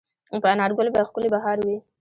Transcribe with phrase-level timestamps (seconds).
[0.43, 1.77] په انارګل به ښکلی بهار وي